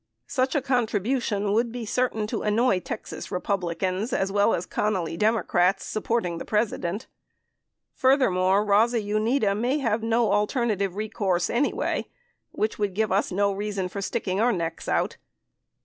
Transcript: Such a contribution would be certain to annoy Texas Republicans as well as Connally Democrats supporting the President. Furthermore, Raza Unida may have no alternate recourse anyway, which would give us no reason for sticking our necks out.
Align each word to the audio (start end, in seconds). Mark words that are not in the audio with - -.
Such 0.25 0.55
a 0.55 0.63
contribution 0.63 1.51
would 1.53 1.71
be 1.71 1.85
certain 1.85 2.25
to 2.25 2.41
annoy 2.41 2.79
Texas 2.79 3.29
Republicans 3.31 4.11
as 4.13 4.31
well 4.31 4.55
as 4.55 4.65
Connally 4.65 5.15
Democrats 5.15 5.85
supporting 5.85 6.39
the 6.39 6.43
President. 6.43 7.05
Furthermore, 7.93 8.65
Raza 8.65 8.99
Unida 8.99 9.55
may 9.55 9.77
have 9.77 10.01
no 10.01 10.31
alternate 10.31 10.81
recourse 10.91 11.51
anyway, 11.51 12.07
which 12.51 12.79
would 12.79 12.95
give 12.95 13.11
us 13.11 13.31
no 13.31 13.53
reason 13.53 13.87
for 13.87 14.01
sticking 14.01 14.41
our 14.41 14.51
necks 14.51 14.89
out. 14.89 15.17